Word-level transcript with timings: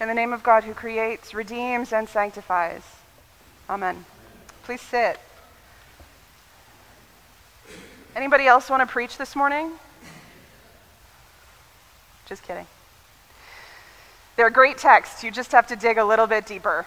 In 0.00 0.06
the 0.06 0.14
name 0.14 0.32
of 0.32 0.42
God 0.42 0.62
who 0.62 0.74
creates, 0.74 1.34
redeems, 1.34 1.92
and 1.92 2.08
sanctifies. 2.08 2.82
Amen. 3.68 4.04
Please 4.62 4.80
sit. 4.80 5.18
Anybody 8.14 8.46
else 8.46 8.70
want 8.70 8.80
to 8.80 8.86
preach 8.86 9.18
this 9.18 9.34
morning? 9.34 9.72
Just 12.26 12.42
kidding. 12.42 12.66
They're 14.36 14.50
great 14.50 14.78
texts. 14.78 15.24
You 15.24 15.32
just 15.32 15.50
have 15.50 15.66
to 15.68 15.76
dig 15.76 15.98
a 15.98 16.04
little 16.04 16.28
bit 16.28 16.46
deeper. 16.46 16.86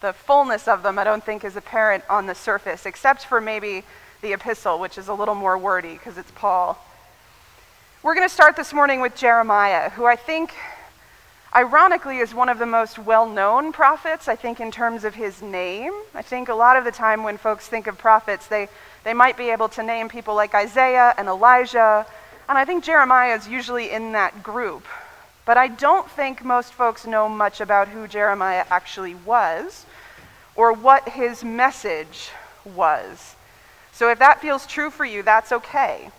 The 0.00 0.12
fullness 0.12 0.68
of 0.68 0.82
them, 0.82 0.98
I 0.98 1.04
don't 1.04 1.24
think, 1.24 1.44
is 1.44 1.56
apparent 1.56 2.04
on 2.08 2.26
the 2.26 2.34
surface, 2.34 2.86
except 2.86 3.24
for 3.24 3.40
maybe 3.40 3.82
the 4.22 4.34
epistle, 4.34 4.78
which 4.78 4.98
is 4.98 5.08
a 5.08 5.14
little 5.14 5.34
more 5.34 5.58
wordy 5.58 5.94
because 5.94 6.16
it's 6.16 6.30
Paul. 6.32 6.78
We're 8.02 8.14
going 8.14 8.28
to 8.28 8.32
start 8.32 8.54
this 8.54 8.72
morning 8.72 9.00
with 9.00 9.16
Jeremiah, 9.16 9.90
who 9.90 10.04
I 10.04 10.14
think, 10.14 10.54
ironically, 11.54 12.18
is 12.18 12.34
one 12.34 12.48
of 12.48 12.58
the 12.58 12.66
most 12.66 12.98
well 12.98 13.28
known 13.28 13.72
prophets, 13.72 14.28
I 14.28 14.36
think, 14.36 14.60
in 14.60 14.70
terms 14.70 15.04
of 15.04 15.14
his 15.14 15.40
name. 15.42 15.92
I 16.14 16.22
think 16.22 16.48
a 16.48 16.54
lot 16.54 16.76
of 16.76 16.84
the 16.84 16.90
time 16.90 17.22
when 17.22 17.36
folks 17.36 17.68
think 17.68 17.86
of 17.86 17.96
prophets, 17.98 18.46
they, 18.46 18.68
they 19.04 19.14
might 19.14 19.36
be 19.36 19.50
able 19.50 19.68
to 19.70 19.82
name 19.82 20.08
people 20.08 20.34
like 20.34 20.54
Isaiah 20.54 21.14
and 21.16 21.28
Elijah, 21.28 22.06
and 22.48 22.58
I 22.58 22.64
think 22.64 22.84
Jeremiah 22.84 23.36
is 23.36 23.48
usually 23.48 23.90
in 23.90 24.12
that 24.12 24.42
group. 24.42 24.84
But 25.44 25.56
I 25.56 25.68
don't 25.68 26.10
think 26.10 26.44
most 26.44 26.72
folks 26.72 27.06
know 27.06 27.28
much 27.28 27.60
about 27.60 27.88
who 27.88 28.08
Jeremiah 28.08 28.64
actually 28.70 29.14
was 29.14 29.84
or 30.56 30.72
what 30.72 31.10
his 31.10 31.44
message 31.44 32.30
was. 32.64 33.34
So 33.92 34.10
if 34.10 34.18
that 34.18 34.40
feels 34.40 34.66
true 34.66 34.90
for 34.90 35.04
you, 35.04 35.22
that's 35.22 35.52
okay. 35.52 36.10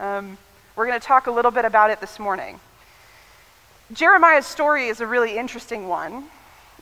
Um, 0.00 0.36
we're 0.74 0.86
going 0.86 0.98
to 0.98 1.06
talk 1.06 1.26
a 1.28 1.30
little 1.30 1.50
bit 1.50 1.64
about 1.64 1.90
it 1.90 2.00
this 2.00 2.18
morning. 2.18 2.58
Jeremiah's 3.92 4.46
story 4.46 4.88
is 4.88 5.00
a 5.00 5.06
really 5.06 5.36
interesting 5.36 5.86
one. 5.86 6.24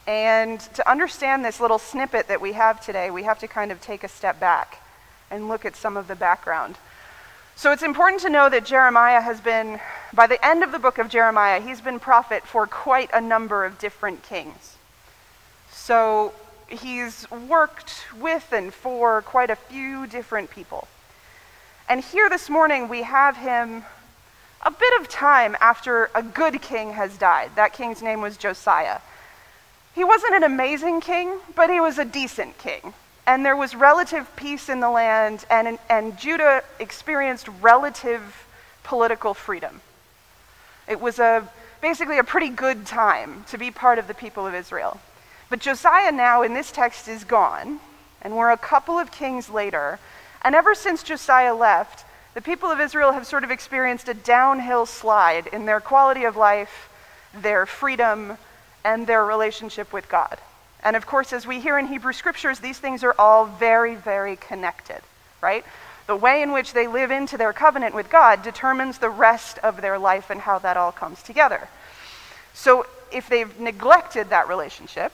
And 0.06 0.60
to 0.60 0.88
understand 0.88 1.45
this 1.45 1.60
little 1.60 1.78
snippet 1.78 2.28
that 2.28 2.41
we 2.41 2.52
have 2.52 2.80
today, 2.80 3.11
we 3.11 3.25
have 3.25 3.39
to 3.41 3.48
kind 3.48 3.72
of 3.72 3.80
take 3.80 4.05
a 4.05 4.08
step 4.08 4.39
back 4.39 4.80
and 5.30 5.48
look 5.48 5.64
at 5.64 5.77
some 5.77 5.97
of 5.97 6.08
the 6.08 6.14
background. 6.14 6.77
So 7.56 7.72
it's 7.72 7.83
important 7.83 8.22
to 8.22 8.30
know 8.30 8.48
that 8.48 8.64
Jeremiah 8.64 9.20
has 9.20 9.41
been, 9.41 9.80
by 10.14 10.27
the 10.27 10.44
end 10.44 10.62
of 10.62 10.72
the 10.72 10.78
book 10.78 10.98
of 10.98 11.08
Jeremiah, 11.08 11.61
he's 11.61 11.80
been 11.80 12.00
prophet 12.00 12.44
for 12.47 12.67
quite 12.67 13.11
a 13.12 13.20
number 13.20 13.64
of 13.64 13.78
different 13.78 14.22
kings. 14.22 14.77
So 15.70 16.33
he's 16.69 17.30
worked 17.30 18.05
with 18.19 18.52
and 18.52 18.72
for 18.72 19.22
quite 19.22 19.50
a 19.50 19.56
few 19.56 20.06
different 20.06 20.50
people. 20.50 20.86
And 21.89 22.02
here 22.02 22.30
this 22.30 22.48
morning, 22.48 22.89
we 22.89 23.02
have 23.02 23.36
him 23.36 23.84
a 24.62 24.70
bit 24.70 25.00
of 25.00 25.08
time 25.08 25.56
after 25.61 26.11
a 26.14 26.22
good 26.22 26.61
king 26.61 26.92
has 26.92 27.16
died. 27.16 27.50
That 27.56 27.72
king's 27.72 28.03
name 28.03 28.20
was 28.20 28.36
Josiah. 28.36 29.00
He 29.94 30.05
wasn't 30.05 30.34
an 30.34 30.44
amazing 30.44 31.00
king, 31.00 31.39
but 31.56 31.70
he 31.70 31.80
was 31.80 31.98
a 31.98 32.05
decent 32.05 32.58
king. 32.58 32.94
And 33.27 33.44
there 33.44 33.56
was 33.56 33.75
relative 33.75 34.34
peace 34.36 34.69
in 34.69 34.80
the 34.80 34.91
land, 34.91 35.44
and, 35.50 35.78
and 35.89 36.19
Judah 36.19 36.62
experienced 36.78 37.48
relative 37.61 38.47
political 38.83 39.34
freedom. 39.34 39.80
It 40.89 41.00
was 41.00 41.19
a, 41.19 41.48
basically 41.80 42.19
a 42.19 42.24
pretty 42.24 42.48
good 42.48 42.86
time 42.86 43.45
to 43.48 43.58
be 43.58 43.70
part 43.70 43.98
of 43.98 44.08
the 44.08 44.14
people 44.14 44.47
of 44.47 44.55
Israel. 44.55 45.00
But 45.48 45.61
Josiah 45.61 46.12
now 46.12 46.42
in 46.42 46.55
this 46.55 46.70
text 46.70 47.08
is 47.08 47.24
gone, 47.24 47.80
and 48.22 48.36
we're 48.36 48.50
a 48.50 48.56
couple 48.56 48.98
of 48.98 49.11
kings 49.11 49.48
later, 49.48 49.98
and 50.42 50.55
ever 50.55 50.74
since 50.74 51.02
Josiah 51.02 51.55
left, 51.55 52.05
the 52.34 52.41
people 52.41 52.70
of 52.70 52.81
Israel 52.81 53.12
have 53.12 53.27
sort 53.27 53.45
of 53.45 53.50
experienced 53.50 54.09
a 54.09 54.14
downhill 54.14 54.86
slide 54.86 55.47
in 55.48 55.67
their 55.67 55.81
quality 55.81 56.25
of 56.25 56.36
life, 56.36 56.89
their 57.34 57.67
freedom, 57.67 58.39
and 58.84 59.06
their 59.06 59.25
relationship 59.25 59.92
with 59.92 60.09
God. 60.09 60.39
And 60.83 60.97
of 60.97 61.06
course, 61.06 61.33
as 61.33 61.47
we 61.47 61.61
hear 61.61 61.78
in 61.78 61.86
Hebrew 61.86 62.12
scriptures, 62.12 62.61
these 62.61 62.78
things 62.78 63.05
are 63.05 63.14
all 63.19 63.47
very, 63.47 63.95
very 63.95 64.36
connected, 64.36 65.01
right? 65.41 65.64
The 66.06 66.17
way 66.17 66.42
in 66.42 66.52
which 66.52 66.73
they 66.73 66.86
live 66.86 67.11
into 67.11 67.36
their 67.36 67.52
covenant 67.52 67.95
with 67.95 68.11
God 68.11 68.42
determines 68.42 68.98
the 68.98 69.11
rest 69.11 69.58
of 69.58 69.80
their 69.80 69.98
life 69.98 70.30
and 70.30 70.41
how 70.41 70.58
that 70.61 70.77
all 70.77 70.92
comes 70.92 71.23
together. 71.23 71.68
So 72.55 72.86
if 73.12 73.29
they've 73.29 73.58
neglected 73.61 74.30
that 74.30 74.48
relationship, 74.48 75.12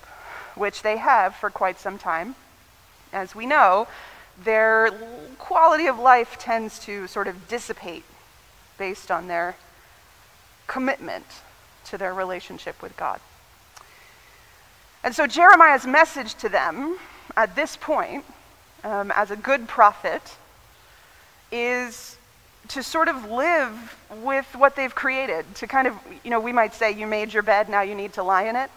which 0.54 0.82
they 0.82 0.96
have 0.96 1.34
for 1.34 1.50
quite 1.50 1.78
some 1.78 1.98
time, 1.98 2.34
as 3.12 3.34
we 3.34 3.46
know, 3.46 3.88
their 4.44 4.90
quality 5.38 5.86
of 5.86 5.98
life 5.98 6.38
tends 6.38 6.78
to 6.80 7.06
sort 7.06 7.28
of 7.28 7.48
dissipate 7.48 8.04
based 8.78 9.10
on 9.10 9.28
their 9.28 9.56
commitment 10.66 11.24
to 11.86 11.98
their 11.98 12.12
relationship 12.12 12.82
with 12.82 12.96
God. 12.96 13.20
And 15.04 15.14
so 15.14 15.26
Jeremiah's 15.26 15.86
message 15.86 16.34
to 16.36 16.48
them 16.48 16.98
at 17.36 17.54
this 17.54 17.76
point, 17.76 18.24
um, 18.82 19.12
as 19.14 19.30
a 19.30 19.36
good 19.36 19.68
prophet, 19.68 20.36
is 21.52 22.16
to 22.68 22.82
sort 22.82 23.08
of 23.08 23.30
live 23.30 23.96
with 24.22 24.46
what 24.56 24.74
they've 24.74 24.94
created. 24.94 25.44
To 25.56 25.66
kind 25.66 25.86
of, 25.86 25.94
you 26.24 26.30
know, 26.30 26.40
we 26.40 26.52
might 26.52 26.74
say, 26.74 26.90
you 26.90 27.06
made 27.06 27.32
your 27.32 27.44
bed, 27.44 27.68
now 27.68 27.82
you 27.82 27.94
need 27.94 28.14
to 28.14 28.22
lie 28.22 28.44
in 28.44 28.56
it. 28.56 28.70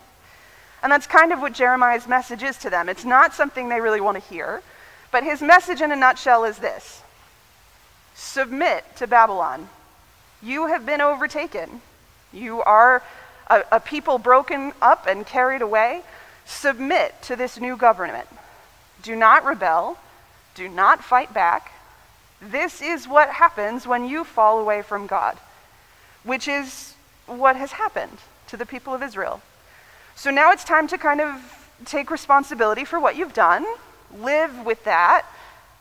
And 0.84 0.92
that's 0.92 1.08
kind 1.08 1.34
of 1.34 1.42
what 1.42 1.54
Jeremiah's 1.54 2.08
message 2.08 2.44
is 2.44 2.58
to 2.60 2.70
them. 2.70 2.90
It's 2.90 3.04
not 3.04 3.34
something 3.34 3.68
they 3.68 3.82
really 3.82 4.02
want 4.02 4.22
to 4.22 4.30
hear. 4.30 4.62
But 5.12 5.24
his 5.24 5.42
message 5.42 5.82
in 5.82 5.92
a 5.92 5.96
nutshell 5.96 6.44
is 6.44 6.58
this 6.58 7.02
Submit 8.16 8.84
to 8.98 9.08
Babylon. 9.08 9.70
You 10.42 10.68
have 10.68 10.86
been 10.86 11.02
overtaken. 11.02 11.82
You 12.32 12.62
are 12.62 13.02
a, 13.48 13.64
a, 13.72 13.80
people 13.80 14.18
broken 14.18 14.74
up 14.82 15.08
and 15.08 15.26
carried 15.26 15.62
away. 15.62 16.04
Submit 16.46 17.16
to 17.24 17.36
this 17.36 17.60
new 17.60 17.76
government. 17.76 18.28
Do 19.02 19.16
not 19.16 19.44
rebel. 19.46 19.98
Do 20.54 20.68
not 20.68 21.04
fight 21.04 21.34
back. 21.34 21.72
This 22.42 22.82
is 22.82 23.08
what 23.08 23.30
happens 23.30 23.88
when 23.88 24.08
you 24.08 24.24
fall 24.24 24.60
away 24.60 24.82
from 24.82 25.08
God, 25.08 25.38
which 26.24 26.48
is 26.48 26.94
what 27.26 27.56
has 27.56 27.74
happened 27.74 28.18
to 28.48 28.58
the 28.58 28.66
people 28.66 28.94
of 28.94 29.04
Israel. 29.04 29.42
So 30.16 30.30
now 30.30 30.52
it's 30.52 30.64
time 30.64 30.88
to 30.88 30.98
kind 30.98 31.22
of 31.22 31.70
take 31.86 32.12
responsibility 32.12 32.86
for 32.86 33.00
what 33.00 33.16
you've 33.16 33.34
done 33.34 33.66
live 34.18 34.66
with 34.66 34.84
that, 34.86 35.26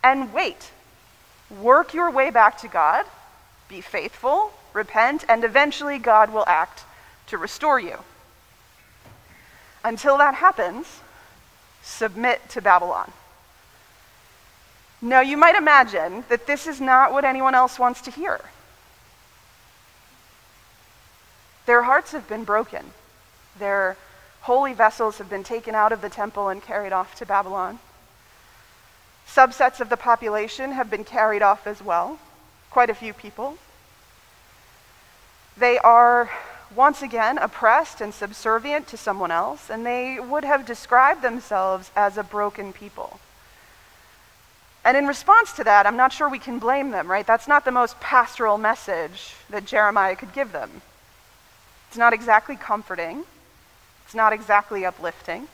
and 0.02 0.32
wait. 0.32 0.70
Work 1.60 1.94
your 1.94 2.10
way 2.10 2.30
back 2.30 2.58
to 2.58 2.68
God, 2.68 3.06
be 3.68 3.80
faithful, 3.80 4.52
repent, 4.72 5.24
and 5.28 5.44
eventually 5.44 5.98
God 5.98 6.32
will 6.32 6.44
act 6.46 6.84
to 7.28 7.38
restore 7.38 7.80
you. 7.80 7.98
Until 9.84 10.18
that 10.18 10.34
happens, 10.34 11.00
submit 11.82 12.48
to 12.50 12.60
Babylon. 12.60 13.12
Now, 15.00 15.20
you 15.20 15.36
might 15.36 15.54
imagine 15.54 16.24
that 16.28 16.46
this 16.46 16.66
is 16.66 16.80
not 16.80 17.12
what 17.12 17.24
anyone 17.24 17.54
else 17.54 17.78
wants 17.78 18.00
to 18.02 18.10
hear. 18.10 18.40
Their 21.66 21.82
hearts 21.82 22.12
have 22.12 22.28
been 22.28 22.44
broken. 22.44 22.84
Their 23.58 23.96
holy 24.40 24.72
vessels 24.72 25.18
have 25.18 25.30
been 25.30 25.44
taken 25.44 25.74
out 25.74 25.92
of 25.92 26.00
the 26.00 26.08
temple 26.08 26.48
and 26.48 26.62
carried 26.62 26.92
off 26.92 27.14
to 27.16 27.26
Babylon. 27.26 27.78
Subsets 29.38 29.78
of 29.78 29.88
the 29.88 29.96
population 29.96 30.72
have 30.72 30.90
been 30.90 31.04
carried 31.04 31.42
off 31.42 31.68
as 31.68 31.80
well, 31.80 32.18
quite 32.70 32.90
a 32.90 32.94
few 32.94 33.12
people. 33.12 33.56
They 35.56 35.78
are 35.78 36.28
once 36.74 37.02
again 37.02 37.38
oppressed 37.38 38.00
and 38.00 38.12
subservient 38.12 38.88
to 38.88 38.96
someone 38.96 39.30
else, 39.30 39.70
and 39.70 39.86
they 39.86 40.18
would 40.18 40.42
have 40.42 40.66
described 40.66 41.22
themselves 41.22 41.92
as 41.94 42.18
a 42.18 42.24
broken 42.24 42.72
people. 42.72 43.20
And 44.84 44.96
in 44.96 45.06
response 45.06 45.52
to 45.52 45.62
that, 45.62 45.86
I'm 45.86 45.96
not 45.96 46.12
sure 46.12 46.28
we 46.28 46.40
can 46.40 46.58
blame 46.58 46.90
them, 46.90 47.08
right? 47.08 47.24
That's 47.24 47.46
not 47.46 47.64
the 47.64 47.70
most 47.70 48.00
pastoral 48.00 48.58
message 48.58 49.36
that 49.50 49.64
Jeremiah 49.64 50.16
could 50.16 50.32
give 50.32 50.50
them. 50.50 50.82
It's 51.86 51.96
not 51.96 52.12
exactly 52.12 52.56
comforting, 52.56 53.22
it's 54.04 54.16
not 54.16 54.32
exactly 54.32 54.84
uplifting. 54.84 55.46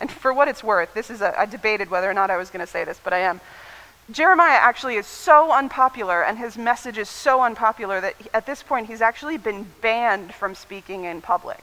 And 0.10 0.10
for 0.10 0.32
what 0.32 0.48
it's 0.48 0.64
worth, 0.64 0.94
this 0.94 1.10
is 1.10 1.20
a, 1.20 1.38
I 1.38 1.44
debated 1.44 1.90
whether 1.90 2.10
or 2.10 2.14
not 2.14 2.30
I 2.30 2.38
was 2.38 2.50
going 2.50 2.64
to 2.64 2.70
say 2.70 2.84
this, 2.84 2.98
but 3.02 3.12
I 3.12 3.18
am. 3.18 3.40
Jeremiah 4.10 4.58
actually 4.60 4.96
is 4.96 5.06
so 5.06 5.52
unpopular, 5.52 6.22
and 6.24 6.38
his 6.38 6.56
message 6.56 6.96
is 6.96 7.08
so 7.08 7.42
unpopular 7.42 8.00
that 8.00 8.14
at 8.32 8.46
this 8.46 8.62
point 8.62 8.86
he's 8.86 9.02
actually 9.02 9.36
been 9.36 9.66
banned 9.82 10.34
from 10.34 10.54
speaking 10.54 11.04
in 11.04 11.20
public. 11.20 11.62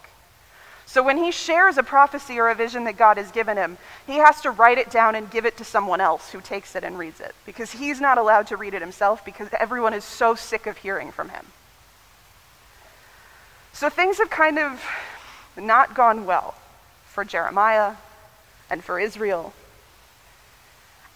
So 0.85 1.03
when 1.03 1.17
he 1.17 1.31
shares 1.31 1.77
a 1.77 1.83
prophecy 1.83 2.39
or 2.39 2.47
a 2.47 2.55
vision 2.55 2.85
that 2.85 2.95
God 2.95 3.17
has 3.17 3.31
given 3.31 3.57
him, 3.57 3.77
he 4.05 4.17
has 4.17 4.39
to 4.41 4.51
write 4.51 4.77
it 4.77 4.89
down 4.89 5.15
and 5.15 5.29
give 5.29 5.45
it 5.45 5.57
to 5.57 5.65
someone 5.65 5.99
else 5.99 6.31
who 6.31 6.39
takes 6.39 6.75
it 6.75 6.83
and 6.85 6.97
reads 6.97 7.19
it, 7.19 7.35
because 7.45 7.71
he's 7.71 7.99
not 7.99 8.17
allowed 8.17 8.47
to 8.47 8.55
read 8.55 8.73
it 8.73 8.81
himself 8.81 9.25
because 9.25 9.49
everyone 9.59 9.93
is 9.93 10.05
so 10.05 10.35
sick 10.35 10.67
of 10.67 10.77
hearing 10.77 11.11
from 11.11 11.29
him. 11.29 11.47
So 13.73 13.89
things 13.89 14.19
have 14.19 14.29
kind 14.29 14.57
of 14.57 14.81
not 15.57 15.93
gone 15.93 16.25
well 16.25 16.55
for 17.07 17.25
Jeremiah, 17.25 17.95
and 18.69 18.83
for 18.83 18.99
Israel. 18.99 19.53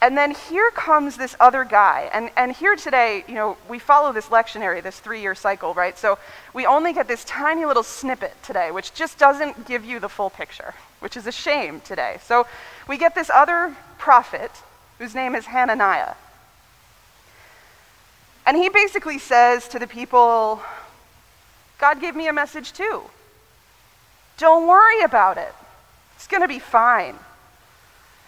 And 0.02 0.18
then 0.18 0.32
here 0.32 0.72
comes 0.72 1.16
this 1.16 1.36
other 1.40 1.64
guy. 1.64 2.10
And, 2.12 2.32
and 2.36 2.52
here 2.52 2.76
today, 2.76 3.24
you 3.28 3.36
know, 3.36 3.56
we 3.70 3.78
follow 3.78 4.12
this 4.12 4.28
lectionary, 4.28 4.82
this 4.82 5.00
three 5.00 5.22
year 5.22 5.36
cycle, 5.36 5.76
right? 5.76 5.96
So 5.96 6.18
we 6.56 6.66
only 6.66 6.92
get 6.92 7.08
this 7.08 7.24
tiny 7.24 7.66
little 7.66 7.84
snippet 7.84 8.34
today, 8.42 8.72
which 8.72 8.96
just 8.96 9.20
doesn't 9.20 9.68
give 9.68 9.86
you 9.86 10.00
the 10.00 10.10
full 10.10 10.32
picture, 10.32 10.74
which 11.02 11.16
is 11.16 11.28
a 11.28 11.32
shame 11.32 11.82
today. 11.82 12.18
So 12.24 12.48
we 12.88 12.98
get 12.98 13.14
this 13.14 13.30
other 13.30 13.76
prophet 14.00 14.52
whose 14.98 15.14
name 15.14 15.36
is 15.36 15.46
Hananiah. 15.46 16.16
And 18.48 18.58
he 18.58 18.70
basically 18.70 19.20
says 19.20 19.68
to 19.68 19.78
the 19.78 19.88
people, 19.88 20.64
God 21.78 22.02
gave 22.02 22.16
me 22.16 22.28
a 22.28 22.34
message 22.34 22.74
too. 22.74 23.04
Don't 24.38 24.68
worry 24.68 25.04
about 25.04 25.38
it, 25.38 25.54
it's 26.16 26.26
going 26.26 26.42
to 26.42 26.48
be 26.48 26.58
fine. 26.58 27.20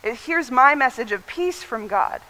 Here's 0.04 0.52
my 0.52 0.76
message 0.76 1.12
of 1.12 1.26
peace 1.26 1.64
from 1.64 1.88
God. 1.88 2.22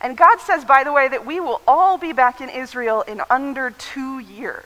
And 0.00 0.16
God 0.16 0.38
says, 0.38 0.64
by 0.64 0.84
the 0.84 0.92
way, 0.92 1.08
that 1.08 1.26
we 1.26 1.40
will 1.40 1.60
all 1.66 1.98
be 1.98 2.12
back 2.12 2.40
in 2.40 2.48
Israel 2.48 3.02
in 3.02 3.20
under 3.28 3.70
two 3.70 4.20
years. 4.20 4.64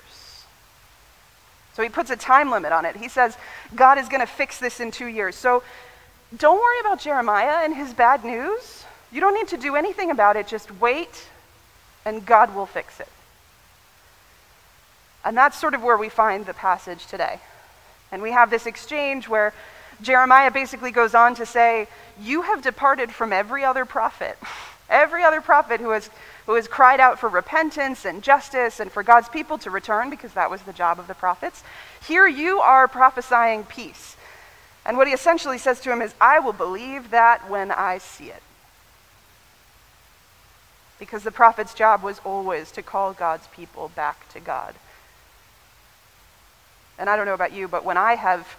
So 1.74 1.82
he 1.82 1.88
puts 1.88 2.10
a 2.10 2.16
time 2.16 2.50
limit 2.50 2.70
on 2.70 2.84
it. 2.84 2.96
He 2.96 3.08
says, 3.08 3.38
God 3.74 3.96
is 3.96 4.08
going 4.08 4.20
to 4.20 4.26
fix 4.26 4.58
this 4.58 4.78
in 4.78 4.90
two 4.90 5.06
years. 5.06 5.34
So 5.34 5.62
don't 6.36 6.58
worry 6.58 6.80
about 6.80 7.00
Jeremiah 7.00 7.64
and 7.64 7.74
his 7.74 7.94
bad 7.94 8.24
news. 8.24 8.84
You 9.10 9.20
don't 9.20 9.34
need 9.34 9.48
to 9.48 9.56
do 9.56 9.74
anything 9.74 10.10
about 10.10 10.36
it. 10.36 10.46
Just 10.46 10.70
wait, 10.80 11.28
and 12.04 12.26
God 12.26 12.54
will 12.54 12.66
fix 12.66 13.00
it. 13.00 13.08
And 15.24 15.36
that's 15.36 15.58
sort 15.58 15.74
of 15.74 15.82
where 15.82 15.96
we 15.96 16.10
find 16.10 16.44
the 16.44 16.54
passage 16.54 17.06
today. 17.06 17.40
And 18.10 18.20
we 18.20 18.32
have 18.32 18.50
this 18.50 18.66
exchange 18.66 19.28
where 19.28 19.54
Jeremiah 20.02 20.50
basically 20.50 20.90
goes 20.90 21.14
on 21.14 21.34
to 21.36 21.46
say, 21.46 21.88
You 22.20 22.42
have 22.42 22.62
departed 22.62 23.10
from 23.12 23.32
every 23.32 23.64
other 23.64 23.84
prophet, 23.84 24.36
every 24.90 25.22
other 25.22 25.40
prophet 25.40 25.80
who 25.80 25.90
has, 25.90 26.10
who 26.46 26.54
has 26.54 26.68
cried 26.68 27.00
out 27.00 27.18
for 27.18 27.28
repentance 27.28 28.04
and 28.04 28.22
justice 28.22 28.80
and 28.80 28.90
for 28.90 29.02
God's 29.02 29.28
people 29.28 29.58
to 29.58 29.70
return, 29.70 30.10
because 30.10 30.32
that 30.34 30.50
was 30.50 30.62
the 30.62 30.72
job 30.72 30.98
of 30.98 31.06
the 31.06 31.14
prophets. 31.14 31.62
Here 32.06 32.26
you 32.26 32.60
are 32.60 32.88
prophesying 32.88 33.64
peace. 33.64 34.16
And 34.84 34.96
what 34.96 35.06
he 35.06 35.14
essentially 35.14 35.58
says 35.58 35.80
to 35.80 35.92
him 35.92 36.02
is, 36.02 36.14
I 36.20 36.40
will 36.40 36.52
believe 36.52 37.10
that 37.10 37.48
when 37.48 37.70
I 37.70 37.98
see 37.98 38.26
it. 38.26 38.42
Because 40.98 41.22
the 41.22 41.30
prophet's 41.30 41.74
job 41.74 42.02
was 42.02 42.20
always 42.24 42.72
to 42.72 42.82
call 42.82 43.12
God's 43.12 43.46
people 43.48 43.90
back 43.94 44.28
to 44.32 44.40
God. 44.40 44.74
And 46.98 47.08
I 47.08 47.16
don't 47.16 47.26
know 47.26 47.34
about 47.34 47.52
you, 47.52 47.68
but 47.68 47.84
when 47.84 47.96
I 47.96 48.16
have 48.16 48.56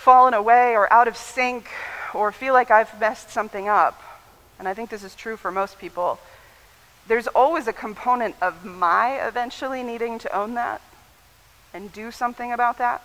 fallen 0.00 0.32
away 0.32 0.74
or 0.74 0.90
out 0.90 1.06
of 1.08 1.14
sync 1.14 1.68
or 2.14 2.32
feel 2.32 2.54
like 2.54 2.70
I've 2.70 2.98
messed 2.98 3.28
something 3.28 3.68
up, 3.68 4.02
and 4.58 4.66
I 4.66 4.72
think 4.72 4.88
this 4.88 5.04
is 5.04 5.14
true 5.14 5.36
for 5.36 5.52
most 5.52 5.78
people, 5.78 6.18
there's 7.06 7.26
always 7.26 7.66
a 7.66 7.72
component 7.72 8.34
of 8.40 8.64
my 8.64 9.26
eventually 9.28 9.82
needing 9.82 10.18
to 10.20 10.34
own 10.34 10.54
that 10.54 10.80
and 11.74 11.92
do 11.92 12.10
something 12.10 12.50
about 12.50 12.78
that, 12.78 13.02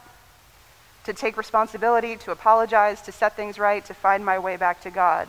to 1.04 1.14
take 1.14 1.36
responsibility, 1.36 2.16
to 2.16 2.32
apologize, 2.32 3.02
to 3.02 3.12
set 3.12 3.36
things 3.36 3.60
right, 3.60 3.84
to 3.84 3.94
find 3.94 4.26
my 4.26 4.40
way 4.40 4.56
back 4.56 4.80
to 4.82 4.90
God. 4.90 5.28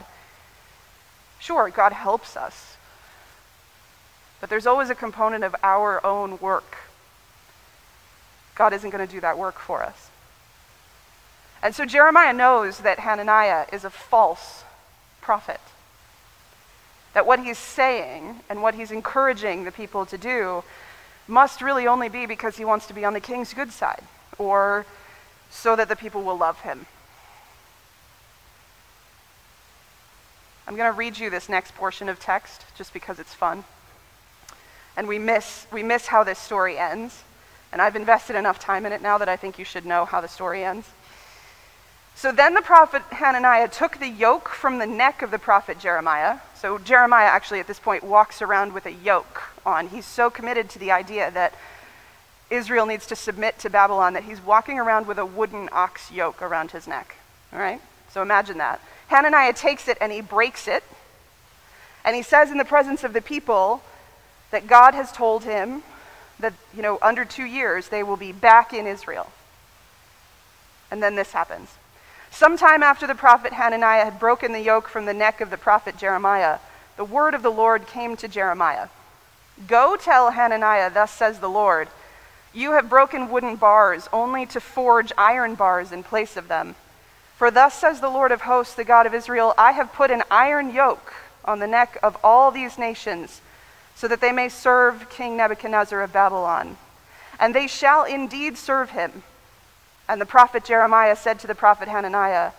Sure, 1.40 1.68
God 1.68 1.92
helps 1.92 2.36
us, 2.36 2.76
but 4.40 4.48
there's 4.48 4.68
always 4.68 4.88
a 4.88 4.94
component 4.94 5.42
of 5.42 5.56
our 5.64 6.04
own 6.06 6.38
work. 6.38 6.76
God 8.54 8.72
isn't 8.72 8.90
going 8.90 9.04
to 9.04 9.12
do 9.12 9.20
that 9.20 9.36
work 9.36 9.58
for 9.58 9.82
us. 9.82 10.10
And 11.66 11.74
so 11.74 11.84
Jeremiah 11.84 12.32
knows 12.32 12.78
that 12.78 13.00
Hananiah 13.00 13.66
is 13.72 13.82
a 13.82 13.90
false 13.90 14.62
prophet. 15.20 15.60
That 17.12 17.26
what 17.26 17.40
he's 17.40 17.58
saying 17.58 18.38
and 18.48 18.62
what 18.62 18.76
he's 18.76 18.92
encouraging 18.92 19.64
the 19.64 19.72
people 19.72 20.06
to 20.06 20.16
do 20.16 20.62
must 21.26 21.60
really 21.60 21.88
only 21.88 22.08
be 22.08 22.24
because 22.24 22.56
he 22.56 22.64
wants 22.64 22.86
to 22.86 22.94
be 22.94 23.04
on 23.04 23.14
the 23.14 23.20
king's 23.20 23.52
good 23.52 23.72
side 23.72 24.04
or 24.38 24.86
so 25.50 25.74
that 25.74 25.88
the 25.88 25.96
people 25.96 26.22
will 26.22 26.38
love 26.38 26.60
him. 26.60 26.86
I'm 30.68 30.76
going 30.76 30.92
to 30.92 30.96
read 30.96 31.18
you 31.18 31.30
this 31.30 31.48
next 31.48 31.74
portion 31.74 32.08
of 32.08 32.20
text 32.20 32.64
just 32.78 32.92
because 32.92 33.18
it's 33.18 33.34
fun. 33.34 33.64
And 34.96 35.08
we 35.08 35.18
miss, 35.18 35.66
we 35.72 35.82
miss 35.82 36.06
how 36.06 36.22
this 36.22 36.38
story 36.38 36.78
ends. 36.78 37.24
And 37.72 37.82
I've 37.82 37.96
invested 37.96 38.36
enough 38.36 38.60
time 38.60 38.86
in 38.86 38.92
it 38.92 39.02
now 39.02 39.18
that 39.18 39.28
I 39.28 39.36
think 39.36 39.58
you 39.58 39.64
should 39.64 39.84
know 39.84 40.04
how 40.04 40.20
the 40.20 40.28
story 40.28 40.64
ends. 40.64 40.88
So 42.16 42.32
then 42.32 42.54
the 42.54 42.62
prophet 42.62 43.02
Hananiah 43.10 43.68
took 43.68 43.98
the 43.98 44.08
yoke 44.08 44.48
from 44.48 44.78
the 44.78 44.86
neck 44.86 45.20
of 45.20 45.30
the 45.30 45.38
prophet 45.38 45.78
Jeremiah. 45.78 46.38
So 46.54 46.78
Jeremiah 46.78 47.26
actually 47.26 47.60
at 47.60 47.66
this 47.66 47.78
point 47.78 48.02
walks 48.02 48.40
around 48.40 48.72
with 48.72 48.86
a 48.86 48.92
yoke 48.92 49.42
on. 49.66 49.88
He's 49.88 50.06
so 50.06 50.30
committed 50.30 50.70
to 50.70 50.78
the 50.78 50.90
idea 50.90 51.30
that 51.32 51.52
Israel 52.48 52.86
needs 52.86 53.06
to 53.08 53.16
submit 53.16 53.58
to 53.58 53.70
Babylon 53.70 54.14
that 54.14 54.24
he's 54.24 54.40
walking 54.40 54.78
around 54.78 55.06
with 55.06 55.18
a 55.18 55.26
wooden 55.26 55.68
ox 55.72 56.10
yoke 56.10 56.40
around 56.40 56.70
his 56.70 56.88
neck. 56.88 57.16
All 57.52 57.58
right? 57.58 57.82
So 58.10 58.22
imagine 58.22 58.56
that. 58.58 58.80
Hananiah 59.08 59.52
takes 59.52 59.86
it 59.86 59.98
and 60.00 60.10
he 60.10 60.22
breaks 60.22 60.66
it. 60.66 60.84
And 62.02 62.16
he 62.16 62.22
says 62.22 62.50
in 62.50 62.56
the 62.56 62.64
presence 62.64 63.04
of 63.04 63.12
the 63.12 63.20
people 63.20 63.82
that 64.52 64.66
God 64.66 64.94
has 64.94 65.12
told 65.12 65.44
him 65.44 65.82
that, 66.40 66.54
you 66.74 66.80
know, 66.80 66.98
under 67.02 67.26
two 67.26 67.44
years 67.44 67.88
they 67.90 68.02
will 68.02 68.16
be 68.16 68.32
back 68.32 68.72
in 68.72 68.86
Israel. 68.86 69.30
And 70.90 71.02
then 71.02 71.14
this 71.14 71.32
happens. 71.32 71.68
Sometime 72.36 72.82
after 72.82 73.06
the 73.06 73.14
prophet 73.14 73.54
Hananiah 73.54 74.04
had 74.04 74.20
broken 74.20 74.52
the 74.52 74.60
yoke 74.60 74.88
from 74.88 75.06
the 75.06 75.14
neck 75.14 75.40
of 75.40 75.48
the 75.48 75.56
prophet 75.56 75.96
Jeremiah, 75.96 76.58
the 76.98 77.04
word 77.04 77.32
of 77.32 77.42
the 77.42 77.50
Lord 77.50 77.86
came 77.86 78.14
to 78.14 78.28
Jeremiah 78.28 78.88
Go 79.66 79.96
tell 79.96 80.32
Hananiah, 80.32 80.90
thus 80.90 81.12
says 81.12 81.38
the 81.38 81.48
Lord, 81.48 81.88
you 82.52 82.72
have 82.72 82.90
broken 82.90 83.30
wooden 83.30 83.56
bars 83.56 84.06
only 84.12 84.44
to 84.44 84.60
forge 84.60 85.14
iron 85.16 85.54
bars 85.54 85.92
in 85.92 86.02
place 86.02 86.36
of 86.36 86.48
them. 86.48 86.74
For 87.38 87.50
thus 87.50 87.72
says 87.72 88.02
the 88.02 88.10
Lord 88.10 88.32
of 88.32 88.42
hosts, 88.42 88.74
the 88.74 88.84
God 88.84 89.06
of 89.06 89.14
Israel, 89.14 89.54
I 89.56 89.72
have 89.72 89.94
put 89.94 90.10
an 90.10 90.22
iron 90.30 90.74
yoke 90.74 91.14
on 91.42 91.58
the 91.58 91.66
neck 91.66 91.96
of 92.02 92.18
all 92.22 92.50
these 92.50 92.76
nations, 92.76 93.40
so 93.94 94.06
that 94.08 94.20
they 94.20 94.32
may 94.32 94.50
serve 94.50 95.08
King 95.08 95.38
Nebuchadnezzar 95.38 96.02
of 96.02 96.12
Babylon. 96.12 96.76
And 97.40 97.54
they 97.54 97.66
shall 97.66 98.04
indeed 98.04 98.58
serve 98.58 98.90
him 98.90 99.22
and 100.08 100.20
the 100.20 100.26
prophet 100.26 100.64
Jeremiah 100.64 101.16
said 101.16 101.38
to 101.40 101.46
the 101.46 101.54
prophet 101.54 101.88
Hananiah, 101.88 102.52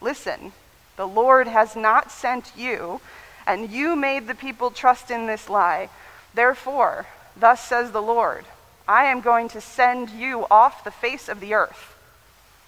Listen, 0.00 0.52
the 0.96 1.06
Lord 1.06 1.48
has 1.48 1.76
not 1.76 2.10
sent 2.10 2.52
you, 2.56 3.00
and 3.46 3.70
you 3.70 3.96
made 3.96 4.26
the 4.26 4.34
people 4.34 4.70
trust 4.70 5.10
in 5.10 5.26
this 5.26 5.48
lie. 5.48 5.90
Therefore, 6.32 7.06
thus 7.36 7.60
says 7.60 7.90
the 7.90 8.02
Lord, 8.02 8.44
I 8.86 9.04
am 9.06 9.20
going 9.20 9.48
to 9.50 9.60
send 9.60 10.10
you 10.10 10.46
off 10.50 10.84
the 10.84 10.90
face 10.90 11.28
of 11.28 11.40
the 11.40 11.54
earth. 11.54 11.94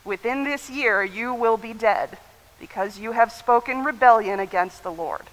Within 0.04 0.44
this 0.44 0.70
year 0.70 1.02
you 1.02 1.34
will 1.34 1.56
be 1.56 1.72
dead, 1.72 2.18
because 2.60 2.98
you 2.98 3.12
have 3.12 3.32
spoken 3.32 3.84
rebellion 3.84 4.40
against 4.40 4.82
the 4.82 4.92
Lord. 4.92 5.24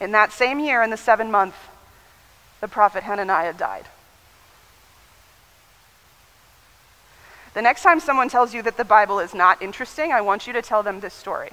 In 0.00 0.12
that 0.12 0.32
same 0.32 0.60
year, 0.60 0.82
in 0.82 0.90
the 0.90 0.96
seventh 0.96 1.30
month, 1.30 1.56
the 2.60 2.68
prophet 2.68 3.02
Hananiah 3.02 3.52
died. 3.52 3.86
The 7.54 7.62
next 7.62 7.82
time 7.82 8.00
someone 8.00 8.28
tells 8.28 8.54
you 8.54 8.62
that 8.62 8.76
the 8.76 8.84
Bible 8.84 9.20
is 9.20 9.34
not 9.34 9.60
interesting, 9.62 10.12
I 10.12 10.20
want 10.20 10.46
you 10.46 10.52
to 10.52 10.62
tell 10.62 10.82
them 10.82 11.00
this 11.00 11.14
story. 11.14 11.50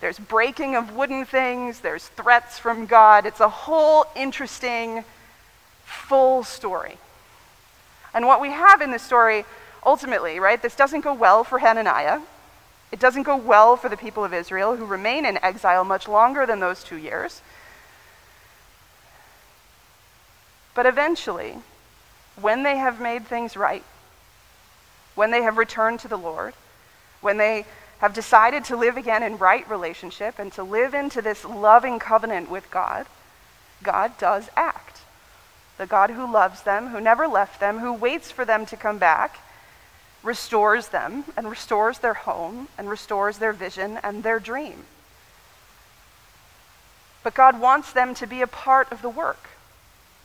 There's 0.00 0.18
breaking 0.18 0.74
of 0.74 0.96
wooden 0.96 1.24
things, 1.24 1.80
there's 1.80 2.08
threats 2.08 2.58
from 2.58 2.86
God. 2.86 3.24
It's 3.24 3.40
a 3.40 3.48
whole 3.48 4.04
interesting, 4.16 5.04
full 5.84 6.42
story. 6.42 6.98
And 8.12 8.26
what 8.26 8.40
we 8.40 8.50
have 8.50 8.82
in 8.82 8.90
this 8.90 9.02
story, 9.02 9.44
ultimately, 9.86 10.40
right, 10.40 10.60
this 10.60 10.74
doesn't 10.74 11.02
go 11.02 11.14
well 11.14 11.44
for 11.44 11.60
Hananiah. 11.60 12.20
It 12.90 13.00
doesn't 13.00 13.22
go 13.22 13.36
well 13.36 13.76
for 13.76 13.88
the 13.88 13.96
people 13.96 14.24
of 14.24 14.34
Israel, 14.34 14.76
who 14.76 14.84
remain 14.84 15.24
in 15.24 15.42
exile 15.42 15.84
much 15.84 16.06
longer 16.06 16.44
than 16.46 16.60
those 16.60 16.84
two 16.84 16.96
years. 16.96 17.40
But 20.74 20.84
eventually, 20.84 21.56
when 22.40 22.62
they 22.62 22.76
have 22.76 23.00
made 23.00 23.26
things 23.26 23.56
right, 23.56 23.84
when 25.14 25.30
they 25.30 25.42
have 25.42 25.58
returned 25.58 26.00
to 26.00 26.08
the 26.08 26.16
Lord, 26.16 26.54
when 27.20 27.36
they 27.36 27.66
have 27.98 28.14
decided 28.14 28.64
to 28.64 28.76
live 28.76 28.96
again 28.96 29.22
in 29.22 29.38
right 29.38 29.68
relationship 29.70 30.38
and 30.38 30.52
to 30.52 30.62
live 30.62 30.94
into 30.94 31.22
this 31.22 31.44
loving 31.44 31.98
covenant 31.98 32.50
with 32.50 32.70
God, 32.70 33.06
God 33.82 34.16
does 34.18 34.48
act. 34.56 35.00
The 35.78 35.86
God 35.86 36.10
who 36.10 36.30
loves 36.30 36.62
them, 36.62 36.88
who 36.88 37.00
never 37.00 37.26
left 37.26 37.60
them, 37.60 37.78
who 37.78 37.92
waits 37.92 38.30
for 38.30 38.44
them 38.44 38.66
to 38.66 38.76
come 38.76 38.98
back, 38.98 39.38
restores 40.22 40.88
them 40.88 41.24
and 41.36 41.48
restores 41.48 41.98
their 41.98 42.14
home 42.14 42.68
and 42.78 42.88
restores 42.88 43.38
their 43.38 43.52
vision 43.52 43.98
and 44.02 44.22
their 44.22 44.38
dream. 44.38 44.84
But 47.22 47.34
God 47.34 47.60
wants 47.60 47.92
them 47.92 48.14
to 48.16 48.26
be 48.26 48.42
a 48.42 48.46
part 48.46 48.90
of 48.90 49.02
the 49.02 49.08
work 49.08 49.48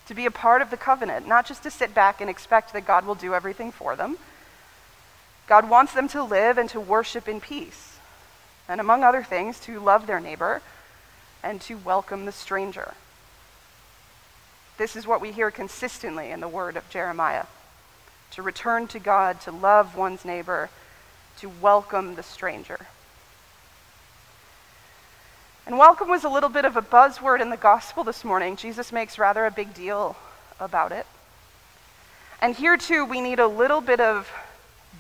to 0.08 0.14
be 0.16 0.26
a 0.26 0.32
part 0.32 0.62
of 0.62 0.70
the 0.70 0.78
covenant, 0.78 1.28
not 1.28 1.46
just 1.46 1.64
to 1.64 1.72
sit 1.72 1.94
back 1.94 2.22
and 2.22 2.30
expect 2.30 2.74
that 2.74 2.88
God 2.88 3.06
will 3.06 3.16
do 3.16 3.34
everything 3.34 3.72
for 3.72 3.96
them. 3.96 4.18
God 5.48 5.70
wants 5.70 5.94
them 5.94 6.08
to 6.10 6.24
live 6.24 6.58
and 6.58 6.70
to 6.70 6.80
worship 6.80 7.28
in 7.28 7.40
peace. 7.40 7.98
and 8.70 8.82
among 8.82 9.04
other 9.04 9.24
things, 9.24 9.60
to 9.62 9.80
love 9.80 10.08
their 10.08 10.20
neighbor 10.20 10.62
and 11.42 11.62
to 11.62 11.76
welcome 11.76 12.26
the 12.26 12.32
stranger. 12.32 12.94
This 14.78 14.96
is 14.96 15.08
what 15.08 15.22
we 15.22 15.32
hear 15.32 15.52
consistently 15.52 16.32
in 16.32 16.40
the 16.40 16.48
word 16.48 16.78
of 16.78 16.90
Jeremiah 16.90 17.46
to 18.32 18.42
return 18.42 18.88
to 18.88 19.00
God, 19.00 19.40
to 19.42 19.52
love 19.52 19.96
one's 19.96 20.26
neighbor, 20.26 20.70
to 21.40 21.48
welcome 21.48 22.16
the 22.16 22.24
stranger. 22.24 22.88
And 25.68 25.78
welcome 25.78 26.08
was 26.08 26.24
a 26.24 26.30
little 26.30 26.48
bit 26.48 26.64
of 26.64 26.78
a 26.78 26.82
buzzword 26.82 27.42
in 27.42 27.50
the 27.50 27.58
gospel 27.58 28.06
this 28.06 28.24
morning. 28.24 28.56
Jesus 28.56 28.94
makes 28.94 29.20
rather 29.20 29.46
a 29.46 29.52
big 29.52 29.74
deal 29.74 30.16
about 30.62 30.94
it. 30.94 31.06
And 32.42 32.56
here, 32.56 32.78
too, 32.78 33.04
we 33.04 33.20
need 33.20 33.38
a 33.38 33.48
little 33.48 33.82
bit 33.82 34.00
of 34.00 34.32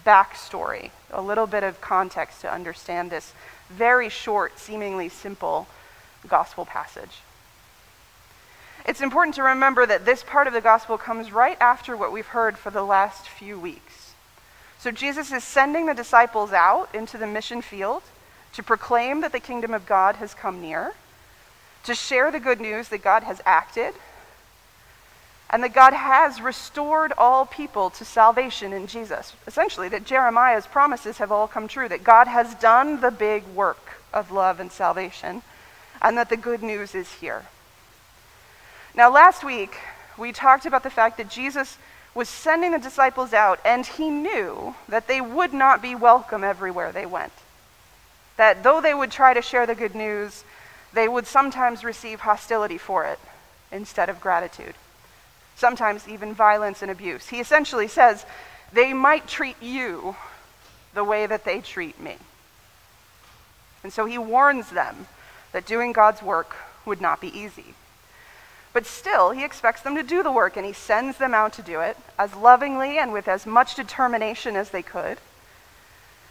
backstory, 0.05 0.89
a 1.09 1.21
little 1.21 1.47
bit 1.47 1.63
of 1.63 1.79
context 1.79 2.41
to 2.41 2.51
understand 2.51 3.09
this 3.09 3.31
very 3.69 4.09
short, 4.09 4.59
seemingly 4.59 5.07
simple 5.07 5.69
gospel 6.27 6.65
passage. 6.65 7.21
It's 8.85 8.99
important 8.99 9.35
to 9.35 9.43
remember 9.43 9.85
that 9.85 10.03
this 10.03 10.21
part 10.21 10.47
of 10.47 10.53
the 10.53 10.59
gospel 10.59 10.97
comes 10.97 11.31
right 11.31 11.57
after 11.61 11.95
what 11.95 12.11
we've 12.11 12.27
heard 12.27 12.57
for 12.57 12.71
the 12.71 12.83
last 12.83 13.29
few 13.29 13.57
weeks. 13.57 14.11
So 14.79 14.91
Jesus 14.91 15.31
is 15.31 15.45
sending 15.45 15.85
the 15.85 15.93
disciples 15.93 16.51
out 16.51 16.93
into 16.93 17.17
the 17.17 17.25
mission 17.25 17.61
field 17.61 18.03
to 18.53 18.63
proclaim 18.63 19.21
that 19.21 19.31
the 19.31 19.39
kingdom 19.39 19.73
of 19.73 19.85
God 19.85 20.17
has 20.17 20.33
come 20.33 20.61
near, 20.61 20.93
to 21.83 21.95
share 21.95 22.31
the 22.31 22.39
good 22.39 22.59
news 22.59 22.89
that 22.89 23.01
God 23.01 23.23
has 23.23 23.41
acted, 23.45 23.93
and 25.49 25.63
that 25.63 25.73
God 25.73 25.93
has 25.93 26.41
restored 26.41 27.13
all 27.17 27.45
people 27.45 27.89
to 27.91 28.03
salvation 28.03 28.73
in 28.73 28.87
Jesus. 28.87 29.33
Essentially, 29.47 29.87
that 29.89 30.03
Jeremiah's 30.03 30.67
promises 30.67 31.19
have 31.19 31.31
all 31.31 31.47
come 31.47 31.67
true, 31.67 31.87
that 31.87 32.03
God 32.03 32.27
has 32.27 32.53
done 32.55 32.99
the 32.99 33.11
big 33.11 33.45
work 33.55 34.01
of 34.13 34.31
love 34.31 34.59
and 34.59 34.71
salvation, 34.71 35.41
and 36.01 36.17
that 36.17 36.29
the 36.29 36.37
good 36.37 36.61
news 36.61 36.93
is 36.93 37.13
here. 37.13 37.45
Now, 38.93 39.09
last 39.11 39.43
week, 39.43 39.77
we 40.17 40.31
talked 40.31 40.65
about 40.65 40.83
the 40.83 40.89
fact 40.89 41.17
that 41.17 41.29
Jesus 41.29 41.77
was 42.13 42.27
sending 42.27 42.71
the 42.71 42.79
disciples 42.79 43.31
out, 43.31 43.59
and 43.63 43.85
he 43.85 44.09
knew 44.09 44.75
that 44.89 45.07
they 45.07 45.21
would 45.21 45.53
not 45.53 45.81
be 45.81 45.93
welcome 45.93 46.43
everywhere 46.43 46.91
they 46.91 47.05
went. 47.05 47.31
That 48.37 48.63
though 48.63 48.81
they 48.81 48.93
would 48.93 49.11
try 49.11 49.33
to 49.33 49.41
share 49.41 49.65
the 49.65 49.75
good 49.75 49.95
news, 49.95 50.43
they 50.93 51.07
would 51.07 51.27
sometimes 51.27 51.83
receive 51.83 52.21
hostility 52.21 52.77
for 52.77 53.05
it 53.05 53.19
instead 53.71 54.09
of 54.09 54.21
gratitude, 54.21 54.75
sometimes 55.55 56.07
even 56.07 56.33
violence 56.33 56.81
and 56.81 56.89
abuse. 56.89 57.27
He 57.27 57.39
essentially 57.39 57.87
says, 57.87 58.25
they 58.71 58.93
might 58.93 59.27
treat 59.27 59.61
you 59.61 60.15
the 60.93 61.03
way 61.03 61.25
that 61.25 61.45
they 61.45 61.61
treat 61.61 61.99
me. 61.99 62.17
And 63.83 63.93
so 63.93 64.05
he 64.05 64.17
warns 64.17 64.69
them 64.69 65.07
that 65.51 65.65
doing 65.65 65.93
God's 65.93 66.21
work 66.21 66.55
would 66.85 67.01
not 67.01 67.21
be 67.21 67.37
easy. 67.37 67.73
But 68.73 68.85
still, 68.85 69.31
he 69.31 69.43
expects 69.43 69.81
them 69.81 69.95
to 69.95 70.03
do 70.03 70.21
the 70.21 70.31
work, 70.31 70.57
and 70.57 70.65
he 70.65 70.73
sends 70.73 71.17
them 71.17 71.33
out 71.33 71.53
to 71.53 71.61
do 71.61 71.79
it 71.81 71.97
as 72.19 72.35
lovingly 72.35 72.97
and 72.97 73.11
with 73.11 73.27
as 73.27 73.45
much 73.45 73.75
determination 73.75 74.55
as 74.55 74.69
they 74.69 74.83
could. 74.83 75.17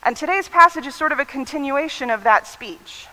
And 0.07 0.17
today's 0.17 0.49
passage 0.49 0.87
is 0.87 0.95
sort 0.95 1.11
of 1.11 1.19
a 1.19 1.25
continuation 1.25 2.11
of 2.11 2.23
that 2.23 2.47
speech, 2.47 3.09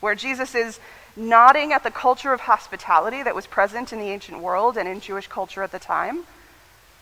where 0.00 0.14
Jesus 0.14 0.54
is 0.54 0.80
nodding 1.14 1.74
at 1.74 1.82
the 1.82 1.90
culture 1.90 2.32
of 2.32 2.40
hospitality 2.40 3.22
that 3.22 3.34
was 3.34 3.46
present 3.46 3.92
in 3.92 3.98
the 3.98 4.08
ancient 4.08 4.40
world 4.40 4.78
and 4.78 4.88
in 4.88 5.00
Jewish 5.00 5.26
culture 5.26 5.62
at 5.62 5.72
the 5.72 5.78
time, 5.78 6.24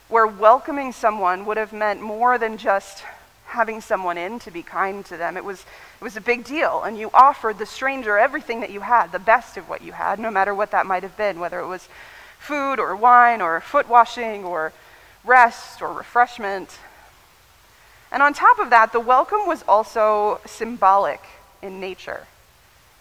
where 0.09 0.27
welcoming 0.27 0.91
someone 0.91 1.47
would 1.47 1.59
have 1.59 1.73
meant 1.73 2.03
more 2.03 2.39
than 2.39 2.57
just 2.57 3.05
having 3.45 3.81
someone 3.81 4.19
in 4.19 4.41
to 4.41 4.51
be 4.51 4.65
kind 4.65 5.07
to 5.07 5.17
them. 5.17 5.37
It 5.37 5.45
was, 5.45 5.61
it 5.61 6.03
was 6.03 6.17
a 6.17 6.21
big 6.21 6.43
deal, 6.43 6.83
and 6.83 6.99
you 6.99 7.09
offered 7.15 7.61
the 7.61 7.67
stranger 7.67 8.19
everything 8.19 8.59
that 8.63 8.71
you 8.71 8.81
had, 8.81 9.13
the 9.13 9.21
best 9.21 9.57
of 9.57 9.69
what 9.69 9.81
you 9.81 9.93
had, 9.93 10.19
no 10.19 10.33
matter 10.33 10.53
what 10.53 10.73
that 10.73 10.87
might 10.87 11.05
have 11.05 11.17
been, 11.17 11.39
whether 11.39 11.61
it 11.61 11.69
was 11.69 11.89
food 12.41 12.81
or 12.81 12.97
wine 12.97 13.41
or 13.41 13.61
foot 13.61 13.89
washing 13.89 14.45
or 14.45 14.73
rest 15.25 15.81
or 15.81 15.93
refreshment. 15.93 16.81
And 18.13 18.23
on 18.23 18.35
top 18.35 18.59
of 18.59 18.71
that, 18.71 18.93
the 18.93 19.01
welcome 19.01 19.47
was 19.47 19.65
also 19.69 20.41
symbolic 20.45 21.21
in 21.63 21.81
nature, 21.81 22.27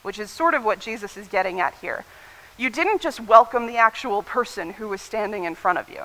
which 0.04 0.20
is 0.20 0.30
sort 0.30 0.54
of 0.54 0.64
what 0.64 0.80
Jesus 0.80 1.18
is 1.18 1.28
getting 1.28 1.60
at 1.60 1.74
here. 1.76 2.06
You 2.58 2.70
didn't 2.70 3.02
just 3.02 3.20
welcome 3.20 3.68
the 3.68 3.78
actual 3.78 4.22
person 4.22 4.74
who 4.74 4.90
was 4.90 5.02
standing 5.02 5.46
in 5.46 5.56
front 5.56 5.80
of 5.80 5.90
you, 5.90 6.04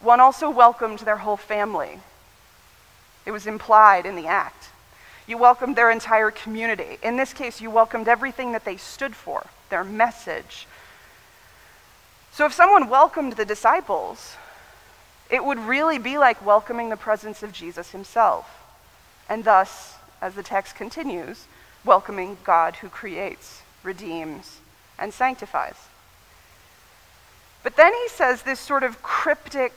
one 0.00 0.20
also 0.20 0.50
welcomed 0.50 1.00
their 1.00 1.16
whole 1.16 1.36
family. 1.36 2.00
It 3.24 3.30
was 3.30 3.46
implied 3.46 4.06
in 4.06 4.14
the 4.14 4.26
act. 4.26 4.68
You 5.26 5.38
welcomed 5.38 5.74
their 5.74 5.90
entire 5.90 6.30
community. 6.30 6.98
In 7.02 7.16
this 7.16 7.32
case, 7.32 7.60
you 7.60 7.70
welcomed 7.70 8.06
everything 8.06 8.52
that 8.52 8.64
they 8.64 8.76
stood 8.76 9.16
for, 9.16 9.46
their 9.70 9.82
message. 9.82 10.66
So 12.32 12.46
if 12.46 12.52
someone 12.52 12.88
welcomed 12.88 13.32
the 13.32 13.44
disciples, 13.44 14.36
it 15.30 15.44
would 15.44 15.58
really 15.58 15.98
be 15.98 16.18
like 16.18 16.44
welcoming 16.44 16.88
the 16.88 16.96
presence 16.96 17.42
of 17.42 17.52
Jesus 17.52 17.90
himself. 17.90 18.62
And 19.28 19.44
thus, 19.44 19.94
as 20.20 20.34
the 20.34 20.42
text 20.42 20.76
continues, 20.76 21.46
welcoming 21.84 22.36
God 22.44 22.76
who 22.76 22.88
creates, 22.88 23.62
redeems, 23.82 24.58
and 24.98 25.12
sanctifies. 25.12 25.76
But 27.62 27.76
then 27.76 27.92
he 27.92 28.08
says 28.08 28.42
this 28.42 28.60
sort 28.60 28.84
of 28.84 29.02
cryptic 29.02 29.72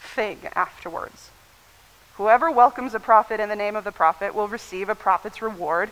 thing 0.00 0.38
afterwards. 0.54 1.30
Whoever 2.16 2.50
welcomes 2.50 2.94
a 2.94 3.00
prophet 3.00 3.40
in 3.40 3.48
the 3.48 3.56
name 3.56 3.76
of 3.76 3.84
the 3.84 3.92
prophet 3.92 4.34
will 4.34 4.48
receive 4.48 4.88
a 4.88 4.94
prophet's 4.94 5.42
reward, 5.42 5.90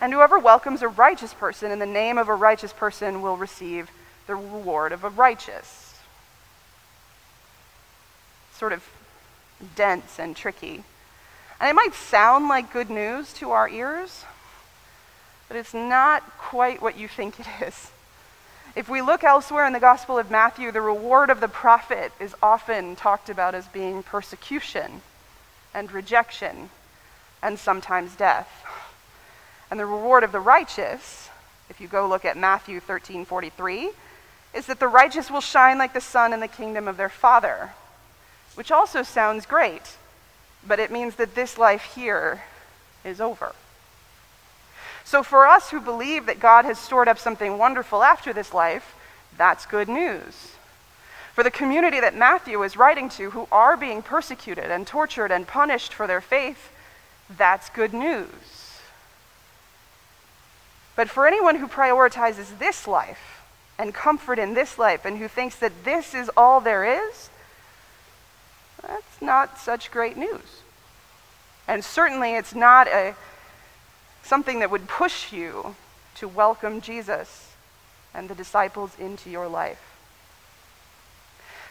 and 0.00 0.12
whoever 0.12 0.38
welcomes 0.38 0.82
a 0.82 0.88
righteous 0.88 1.34
person 1.34 1.70
in 1.70 1.80
the 1.80 1.86
name 1.86 2.16
of 2.16 2.28
a 2.28 2.34
righteous 2.34 2.72
person 2.72 3.20
will 3.20 3.36
receive 3.36 3.90
the 4.26 4.36
reward 4.36 4.92
of 4.92 5.04
a 5.04 5.10
righteous 5.10 5.79
sort 8.60 8.72
of 8.74 8.86
dense 9.74 10.18
and 10.18 10.36
tricky. 10.36 10.84
And 11.58 11.70
it 11.70 11.74
might 11.74 11.94
sound 11.94 12.46
like 12.48 12.74
good 12.74 12.90
news 12.90 13.32
to 13.34 13.52
our 13.52 13.66
ears, 13.66 14.26
but 15.48 15.56
it's 15.56 15.72
not 15.72 16.22
quite 16.36 16.82
what 16.82 16.98
you 16.98 17.08
think 17.08 17.40
it 17.40 17.46
is. 17.62 17.90
If 18.76 18.86
we 18.86 19.00
look 19.00 19.24
elsewhere 19.24 19.66
in 19.66 19.72
the 19.72 19.80
Gospel 19.80 20.18
of 20.18 20.30
Matthew, 20.30 20.70
the 20.70 20.82
reward 20.82 21.30
of 21.30 21.40
the 21.40 21.48
prophet 21.48 22.12
is 22.20 22.34
often 22.42 22.96
talked 22.96 23.30
about 23.30 23.54
as 23.54 23.66
being 23.66 24.02
persecution 24.02 25.00
and 25.72 25.90
rejection 25.90 26.68
and 27.42 27.58
sometimes 27.58 28.14
death. 28.14 28.64
And 29.70 29.80
the 29.80 29.86
reward 29.86 30.22
of 30.22 30.32
the 30.32 30.40
righteous, 30.40 31.30
if 31.70 31.80
you 31.80 31.88
go 31.88 32.06
look 32.06 32.26
at 32.26 32.36
Matthew 32.36 32.78
13:43, 32.78 33.92
is 34.52 34.66
that 34.66 34.80
the 34.80 34.86
righteous 34.86 35.30
will 35.30 35.40
shine 35.40 35.78
like 35.78 35.94
the 35.94 36.00
sun 36.00 36.34
in 36.34 36.40
the 36.40 36.48
kingdom 36.48 36.86
of 36.86 36.98
their 36.98 37.08
Father 37.08 37.70
which 38.54 38.70
also 38.70 39.02
sounds 39.02 39.46
great, 39.46 39.96
but 40.66 40.78
it 40.78 40.90
means 40.90 41.16
that 41.16 41.34
this 41.34 41.58
life 41.58 41.94
here 41.94 42.42
is 43.04 43.20
over. 43.20 43.54
So, 45.04 45.22
for 45.22 45.46
us 45.46 45.70
who 45.70 45.80
believe 45.80 46.26
that 46.26 46.40
God 46.40 46.64
has 46.64 46.78
stored 46.78 47.08
up 47.08 47.18
something 47.18 47.58
wonderful 47.58 48.02
after 48.02 48.32
this 48.32 48.54
life, 48.54 48.94
that's 49.36 49.66
good 49.66 49.88
news. 49.88 50.52
For 51.32 51.42
the 51.42 51.50
community 51.50 52.00
that 52.00 52.14
Matthew 52.14 52.62
is 52.62 52.76
writing 52.76 53.08
to, 53.10 53.30
who 53.30 53.48
are 53.50 53.76
being 53.76 54.02
persecuted 54.02 54.70
and 54.70 54.86
tortured 54.86 55.30
and 55.30 55.46
punished 55.46 55.94
for 55.94 56.06
their 56.06 56.20
faith, 56.20 56.70
that's 57.36 57.70
good 57.70 57.94
news. 57.94 58.28
But 60.96 61.08
for 61.08 61.26
anyone 61.26 61.56
who 61.56 61.66
prioritizes 61.66 62.58
this 62.58 62.86
life 62.86 63.42
and 63.78 63.94
comfort 63.94 64.38
in 64.38 64.52
this 64.52 64.78
life 64.78 65.06
and 65.06 65.16
who 65.16 65.28
thinks 65.28 65.56
that 65.56 65.84
this 65.84 66.14
is 66.14 66.30
all 66.36 66.60
there 66.60 66.84
is, 66.84 67.29
that's 68.82 69.20
not 69.20 69.58
such 69.58 69.90
great 69.90 70.16
news. 70.16 70.62
And 71.68 71.84
certainly 71.84 72.34
it's 72.34 72.54
not 72.54 72.88
a, 72.88 73.14
something 74.22 74.60
that 74.60 74.70
would 74.70 74.88
push 74.88 75.32
you 75.32 75.76
to 76.16 76.28
welcome 76.28 76.80
Jesus 76.80 77.52
and 78.14 78.28
the 78.28 78.34
disciples 78.34 78.92
into 78.98 79.30
your 79.30 79.48
life. 79.48 79.80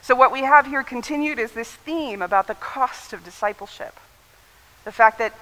So, 0.02 0.16
what 0.16 0.32
we 0.32 0.42
have 0.42 0.66
here 0.66 0.84
continued 0.84 1.40
is 1.40 1.52
this 1.52 1.72
theme 1.72 2.22
about 2.22 2.48
the 2.48 2.56
cost 2.56 3.12
of 3.12 3.24
discipleship. 3.26 3.96
The 4.86 4.92
fact 4.92 5.20
that 5.20 5.34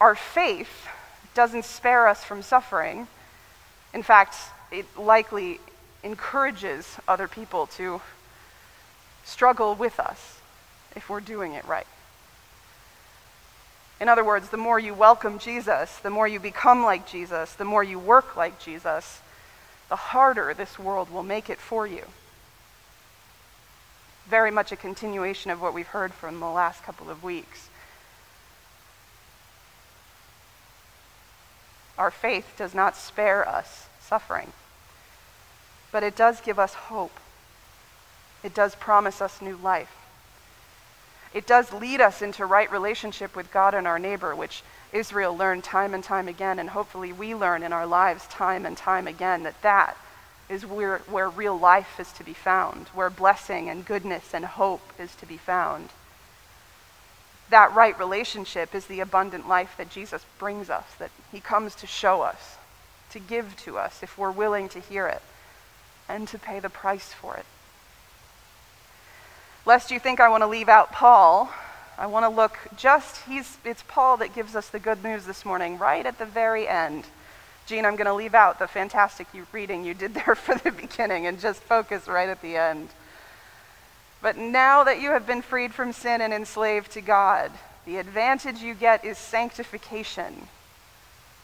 our 0.00 0.14
faith 0.14 0.86
doesn't 1.34 1.64
spare 1.64 2.06
us 2.06 2.22
from 2.22 2.40
suffering. 2.40 3.08
In 3.92 4.02
fact, 4.02 4.36
it 4.70 4.86
likely 4.96 5.60
encourages 6.04 6.96
other 7.08 7.26
people 7.26 7.66
to 7.66 8.00
struggle 9.24 9.74
with 9.74 9.98
us 9.98 10.38
if 10.96 11.08
we're 11.08 11.20
doing 11.20 11.52
it 11.52 11.64
right. 11.66 11.86
In 14.00 14.08
other 14.08 14.24
words, 14.24 14.48
the 14.48 14.56
more 14.56 14.78
you 14.78 14.92
welcome 14.92 15.38
Jesus, 15.38 15.96
the 15.98 16.10
more 16.10 16.26
you 16.26 16.40
become 16.40 16.82
like 16.82 17.06
Jesus, 17.06 17.52
the 17.54 17.64
more 17.64 17.82
you 17.84 17.98
work 17.98 18.36
like 18.36 18.60
Jesus, 18.60 19.20
the 19.88 19.96
harder 19.96 20.52
this 20.54 20.78
world 20.78 21.10
will 21.10 21.22
make 21.22 21.48
it 21.48 21.58
for 21.58 21.86
you. 21.86 22.04
Very 24.28 24.50
much 24.50 24.72
a 24.72 24.76
continuation 24.76 25.50
of 25.50 25.60
what 25.60 25.74
we've 25.74 25.86
heard 25.86 26.12
from 26.12 26.40
the 26.40 26.48
last 26.48 26.82
couple 26.82 27.10
of 27.10 27.22
weeks. 27.22 27.68
Our 31.96 32.10
faith 32.10 32.54
does 32.58 32.74
not 32.74 32.96
spare 32.96 33.48
us 33.48 33.86
suffering, 34.00 34.52
but 35.92 36.02
it 36.02 36.16
does 36.16 36.40
give 36.40 36.58
us 36.58 36.74
hope. 36.74 37.20
It 38.42 38.54
does 38.54 38.74
promise 38.74 39.20
us 39.20 39.40
new 39.40 39.56
life. 39.56 40.03
It 41.34 41.48
does 41.48 41.72
lead 41.72 42.00
us 42.00 42.22
into 42.22 42.46
right 42.46 42.70
relationship 42.70 43.34
with 43.34 43.52
God 43.52 43.74
and 43.74 43.88
our 43.88 43.98
neighbor, 43.98 44.36
which 44.36 44.62
Israel 44.92 45.36
learned 45.36 45.64
time 45.64 45.92
and 45.92 46.02
time 46.02 46.28
again, 46.28 46.60
and 46.60 46.70
hopefully 46.70 47.12
we 47.12 47.34
learn 47.34 47.64
in 47.64 47.72
our 47.72 47.86
lives 47.86 48.28
time 48.28 48.64
and 48.64 48.76
time 48.76 49.08
again 49.08 49.42
that 49.42 49.60
that 49.62 49.96
is 50.48 50.64
where, 50.64 50.98
where 50.98 51.28
real 51.28 51.58
life 51.58 51.98
is 51.98 52.12
to 52.12 52.24
be 52.24 52.34
found, 52.34 52.86
where 52.88 53.10
blessing 53.10 53.68
and 53.68 53.84
goodness 53.84 54.32
and 54.32 54.44
hope 54.44 54.92
is 54.96 55.14
to 55.16 55.26
be 55.26 55.36
found. 55.36 55.88
That 57.50 57.74
right 57.74 57.98
relationship 57.98 58.72
is 58.72 58.86
the 58.86 59.00
abundant 59.00 59.48
life 59.48 59.74
that 59.76 59.90
Jesus 59.90 60.24
brings 60.38 60.70
us, 60.70 60.86
that 61.00 61.10
he 61.32 61.40
comes 61.40 61.74
to 61.76 61.86
show 61.88 62.22
us, 62.22 62.56
to 63.10 63.18
give 63.18 63.56
to 63.64 63.76
us 63.76 64.04
if 64.04 64.16
we're 64.16 64.30
willing 64.30 64.68
to 64.68 64.80
hear 64.80 65.08
it, 65.08 65.22
and 66.08 66.28
to 66.28 66.38
pay 66.38 66.60
the 66.60 66.70
price 66.70 67.12
for 67.12 67.36
it. 67.36 67.46
Lest 69.66 69.90
you 69.90 69.98
think 69.98 70.20
I 70.20 70.28
want 70.28 70.42
to 70.42 70.46
leave 70.46 70.68
out 70.68 70.92
Paul, 70.92 71.50
I 71.96 72.06
want 72.06 72.24
to 72.24 72.28
look 72.28 72.58
just, 72.76 73.24
he's, 73.24 73.56
it's 73.64 73.82
Paul 73.88 74.18
that 74.18 74.34
gives 74.34 74.54
us 74.54 74.68
the 74.68 74.78
good 74.78 75.02
news 75.02 75.24
this 75.24 75.44
morning, 75.44 75.78
right 75.78 76.04
at 76.04 76.18
the 76.18 76.26
very 76.26 76.68
end. 76.68 77.04
Gene, 77.66 77.86
I'm 77.86 77.96
going 77.96 78.06
to 78.06 78.14
leave 78.14 78.34
out 78.34 78.58
the 78.58 78.66
fantastic 78.66 79.26
reading 79.52 79.84
you 79.84 79.94
did 79.94 80.12
there 80.26 80.34
for 80.34 80.54
the 80.56 80.70
beginning 80.70 81.26
and 81.26 81.40
just 81.40 81.62
focus 81.62 82.08
right 82.08 82.28
at 82.28 82.42
the 82.42 82.56
end. 82.56 82.90
But 84.20 84.36
now 84.36 84.84
that 84.84 85.00
you 85.00 85.10
have 85.10 85.26
been 85.26 85.42
freed 85.42 85.72
from 85.72 85.92
sin 85.92 86.20
and 86.20 86.32
enslaved 86.32 86.90
to 86.92 87.00
God, 87.00 87.50
the 87.86 87.96
advantage 87.96 88.60
you 88.60 88.74
get 88.74 89.04
is 89.04 89.18
sanctification. 89.18 90.48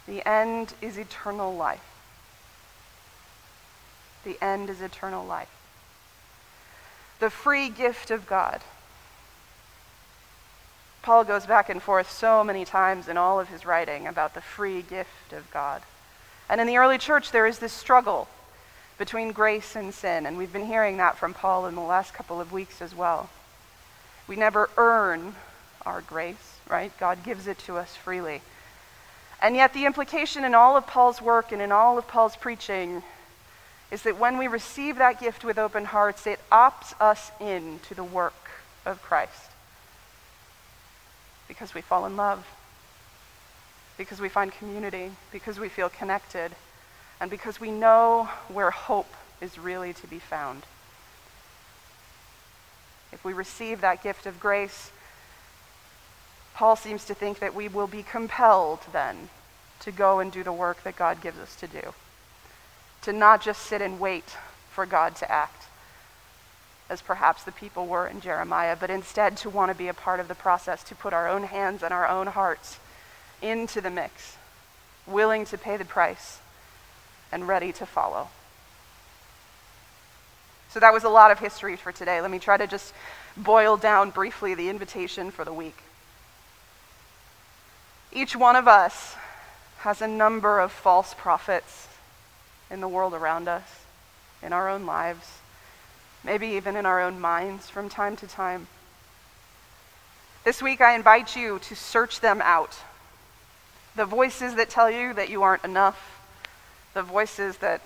The 0.07 0.27
end 0.27 0.75
is 0.83 0.99
eternal 0.99 1.55
life. 1.55 1.85
The 4.25 4.43
end 4.43 4.69
is 4.69 4.81
eternal 4.81 5.25
life. 5.25 5.60
The 7.21 7.31
free 7.31 7.69
gift 7.69 8.11
of 8.11 8.27
God. 8.27 8.61
Paul 11.03 11.25
goes 11.25 11.47
back 11.47 11.69
and 11.69 11.83
forth 11.83 12.11
so 12.11 12.43
many 12.45 12.65
times 12.65 13.09
in 13.09 13.17
all 13.17 13.41
of 13.41 13.49
his 13.49 13.65
writing 13.65 14.07
about 14.07 14.35
the 14.35 14.41
free 14.41 14.83
gift 14.83 15.33
of 15.33 15.51
God. 15.51 15.83
And 16.49 16.61
in 16.61 16.67
the 16.67 16.77
early 16.77 16.99
church, 16.99 17.31
there 17.31 17.47
is 17.47 17.59
this 17.59 17.73
struggle 17.73 18.29
between 18.99 19.33
grace 19.33 19.77
and 19.77 19.95
sin, 19.95 20.27
and 20.27 20.37
we've 20.37 20.53
been 20.53 20.67
hearing 20.67 20.99
that 20.99 21.17
from 21.17 21.33
Paul 21.33 21.67
in 21.67 21.75
the 21.75 21.81
last 21.81 22.13
couple 22.13 22.41
of 22.41 22.53
weeks 22.53 22.83
as 22.83 22.95
well. 22.95 23.31
We 24.27 24.37
never 24.37 24.69
earn 24.77 25.35
our 25.87 26.03
grace, 26.03 26.59
right? 26.69 26.93
God 26.99 27.23
gives 27.25 27.47
it 27.47 27.59
to 27.61 27.79
us 27.79 27.97
freely. 27.97 28.43
And 29.41 29.57
yet, 29.57 29.73
the 29.73 29.87
implication 29.87 30.45
in 30.45 30.55
all 30.55 30.77
of 30.77 30.87
Paul's 30.87 31.23
work 31.23 31.51
and 31.51 31.63
in 31.63 31.73
all 31.73 31.97
of 31.97 32.09
Paul's 32.09 32.37
preaching 32.37 33.03
is 33.91 34.03
that 34.03 34.19
when 34.19 34.39
we 34.39 34.47
receive 34.47 34.97
that 34.97 35.21
gift 35.21 35.45
with 35.45 35.59
open 35.59 35.85
hearts, 35.85 36.27
it 36.27 36.41
opts 36.51 36.93
us 37.01 37.31
in 37.41 37.81
to 37.89 37.95
the 37.95 38.05
work 38.05 38.51
of 38.87 39.03
Christ 39.03 39.51
because 41.49 41.75
we 41.75 41.81
fall 41.81 42.07
in 42.07 42.17
love 42.17 42.47
because 44.01 44.19
we 44.19 44.31
find 44.31 44.51
community, 44.51 45.11
because 45.31 45.61
we 45.61 45.69
feel 45.69 45.91
connected, 45.91 46.53
and 47.21 47.31
because 47.31 47.61
we 47.61 47.71
know 47.71 48.31
where 48.49 48.71
hope 48.71 49.13
is 49.43 49.59
really 49.59 49.93
to 49.93 50.07
be 50.07 50.19
found. 50.19 50.63
If 53.13 53.23
we 53.23 53.35
receive 53.35 53.83
that 53.83 54.03
gift 54.03 54.25
of 54.25 54.41
grace, 54.41 54.91
Paul 56.55 56.77
seems 56.77 57.05
to 57.05 57.15
think 57.15 57.41
that 57.41 57.55
we 57.55 57.69
will 57.69 57.87
be 57.87 58.03
compelled 58.03 58.81
then 58.91 59.29
to 59.81 59.93
go 59.93 60.19
and 60.19 60.33
do 60.33 60.43
the 60.43 60.51
work 60.51 60.83
that 60.85 60.97
God 60.97 61.21
gives 61.21 61.39
us 61.39 61.55
to 61.57 61.67
do. 61.67 61.93
To 63.03 63.13
not 63.13 63.41
just 63.41 63.63
sit 63.63 63.81
and 63.81 63.99
wait 63.99 64.37
for 64.71 64.87
God 64.87 65.17
to 65.17 65.31
act, 65.31 65.65
as 66.89 67.01
perhaps 67.01 67.45
the 67.45 67.53
people 67.53 67.87
were 67.87 68.07
in 68.07 68.21
Jeremiah, 68.21 68.77
but 68.79 68.91
instead 68.91 69.37
to 69.39 69.51
want 69.51 69.71
to 69.71 69.79
be 69.79 69.89
a 69.89 69.95
part 69.95 70.21
of 70.21 70.29
the 70.29 70.35
process, 70.35 70.83
to 70.85 70.95
put 70.95 71.13
our 71.13 71.29
own 71.29 71.45
hands 71.45 71.83
and 71.83 71.95
our 71.95 72.07
own 72.07 72.27
hearts 72.27 72.79
into 73.41 73.81
the 73.81 73.91
mix, 73.91 74.37
willing 75.07 75.45
to 75.47 75.57
pay 75.57 75.77
the 75.77 75.85
price 75.85 76.41
and 77.33 77.49
ready 77.49 77.73
to 77.73 77.87
follow. 77.87 78.29
So 80.69 80.79
that 80.79 80.93
was 80.93 81.05
a 81.05 81.09
lot 81.09 81.31
of 81.31 81.39
history 81.39 81.77
for 81.77 81.91
today. 81.91 82.21
Let 82.21 82.31
me 82.31 82.39
try 82.39 82.57
to 82.57 82.67
just 82.67 82.93
boil 83.37 83.77
down 83.77 84.11
briefly 84.11 84.55
the 84.55 84.69
invitation 84.69 85.31
for 85.31 85.45
the 85.45 85.53
week. 85.53 85.77
Each 88.13 88.37
one 88.37 88.57
of 88.57 88.69
us 88.69 89.15
has 89.79 90.03
a 90.03 90.09
number 90.09 90.61
of 90.61 90.71
false 90.71 91.15
prophets 91.15 91.89
in 92.71 92.81
the 92.81 92.89
world 92.89 93.15
around 93.15 93.49
us, 93.49 93.85
in 94.43 94.53
our 94.53 94.69
own 94.69 94.87
lives, 94.87 95.39
maybe 96.25 96.49
even 96.49 96.77
in 96.77 96.87
our 96.87 97.01
own 97.01 97.21
minds 97.21 97.69
from 97.69 97.89
time 97.89 98.17
to 98.17 98.27
time. 98.27 98.67
This 100.45 100.63
week, 100.63 100.81
I 100.81 100.95
invite 100.95 101.37
you 101.37 101.59
to 101.61 101.75
search 101.75 102.21
them 102.21 102.41
out 102.43 102.79
the 103.97 104.05
voices 104.05 104.55
that 104.55 104.71
tell 104.71 104.91
you 104.91 105.13
that 105.15 105.29
you 105.29 105.43
aren't 105.43 105.65
enough, 105.65 106.21
the 106.95 107.03
voices 107.03 107.59
that 107.59 107.83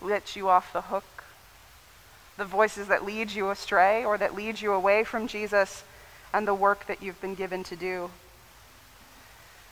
let 0.00 0.36
you 0.36 0.48
off 0.48 0.72
the 0.72 0.82
hook, 0.82 1.24
the 2.36 2.44
voices 2.44 2.88
that 2.88 3.04
lead 3.04 3.30
you 3.30 3.50
astray 3.50 4.04
or 4.04 4.18
that 4.18 4.34
lead 4.34 4.60
you 4.60 4.72
away 4.72 5.04
from 5.04 5.28
Jesus 5.28 5.84
and 6.32 6.46
the 6.46 6.54
work 6.54 6.86
that 6.86 7.02
you've 7.02 7.20
been 7.20 7.36
given 7.36 7.62
to 7.64 7.76
do. 7.76 8.10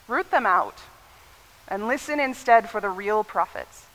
Root 0.07 0.31
them 0.31 0.45
out 0.45 0.79
and 1.67 1.87
listen 1.87 2.19
instead 2.19 2.69
for 2.69 2.81
the 2.81 2.89
real 2.89 3.23
prophets. 3.23 3.85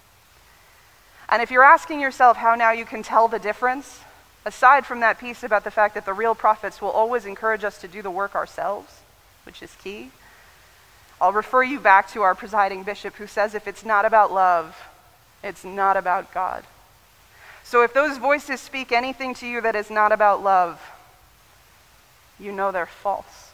And 1.28 1.42
if 1.42 1.50
you're 1.50 1.64
asking 1.64 2.00
yourself 2.00 2.37
how 2.37 2.54
now 2.54 2.72
you 2.72 2.85
can 2.85 3.02
tell 3.02 3.28
the 3.28 3.38
difference, 3.38 4.00
aside 4.44 4.87
from 4.87 5.00
that 5.00 5.18
piece 5.18 5.42
about 5.42 5.64
the 5.64 5.70
fact 5.70 5.94
that 5.94 6.07
the 6.07 6.14
real 6.14 6.35
prophets 6.35 6.81
will 6.81 6.90
always 6.90 7.26
encourage 7.26 7.64
us 7.64 7.78
to 7.81 7.88
do 7.88 8.00
the 8.00 8.11
work 8.11 8.35
ourselves, 8.35 9.00
which 9.44 9.62
is 9.62 9.74
key, 9.83 10.11
I'll 11.20 11.33
refer 11.33 11.62
you 11.62 11.81
back 11.81 12.11
to 12.12 12.22
our 12.22 12.35
presiding 12.35 12.85
bishop 12.85 13.14
who 13.16 13.26
says 13.26 13.54
if 13.54 13.66
it's 13.66 13.85
not 13.85 14.04
about 14.04 14.33
love, 14.33 14.76
it's 15.42 15.64
not 15.64 15.96
about 15.96 16.33
God. 16.33 16.64
So 17.64 17.83
if 17.83 17.92
those 17.92 18.16
voices 18.18 18.61
speak 18.61 18.92
anything 18.92 19.35
to 19.35 19.46
you 19.46 19.61
that 19.61 19.76
is 19.76 19.90
not 19.90 20.12
about 20.12 20.42
love, 20.42 20.81
you 22.38 22.52
know 22.52 22.72
they're 22.72 22.87
false. 22.87 23.47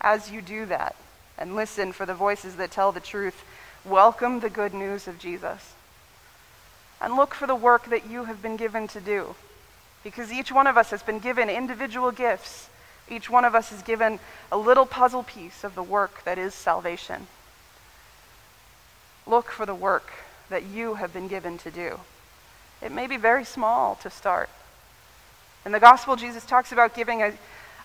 As 0.00 0.30
you 0.30 0.40
do 0.40 0.66
that 0.66 0.96
and 1.36 1.56
listen 1.56 1.92
for 1.92 2.06
the 2.06 2.14
voices 2.14 2.56
that 2.56 2.70
tell 2.70 2.92
the 2.92 3.00
truth, 3.00 3.44
welcome 3.84 4.40
the 4.40 4.50
good 4.50 4.74
news 4.74 5.08
of 5.08 5.18
Jesus. 5.18 5.74
And 7.00 7.14
look 7.14 7.34
for 7.34 7.46
the 7.46 7.54
work 7.54 7.90
that 7.90 8.08
you 8.08 8.24
have 8.24 8.42
been 8.42 8.56
given 8.56 8.88
to 8.88 9.00
do 9.00 9.34
because 10.02 10.32
each 10.32 10.52
one 10.52 10.66
of 10.66 10.76
us 10.76 10.90
has 10.90 11.02
been 11.02 11.18
given 11.18 11.48
individual 11.50 12.10
gifts. 12.10 12.68
Each 13.10 13.30
one 13.30 13.44
of 13.44 13.54
us 13.54 13.72
is 13.72 13.82
given 13.82 14.20
a 14.52 14.58
little 14.58 14.86
puzzle 14.86 15.22
piece 15.22 15.64
of 15.64 15.74
the 15.74 15.82
work 15.82 16.24
that 16.24 16.38
is 16.38 16.54
salvation. 16.54 17.26
Look 19.26 19.50
for 19.50 19.66
the 19.66 19.74
work 19.74 20.10
that 20.50 20.64
you 20.64 20.94
have 20.94 21.12
been 21.12 21.28
given 21.28 21.58
to 21.58 21.70
do. 21.70 22.00
It 22.80 22.92
may 22.92 23.06
be 23.06 23.16
very 23.16 23.44
small 23.44 23.96
to 23.96 24.10
start. 24.10 24.48
In 25.66 25.72
the 25.72 25.80
gospel, 25.80 26.16
Jesus 26.16 26.44
talks 26.46 26.72
about 26.72 26.94
giving 26.94 27.22
a, 27.22 27.32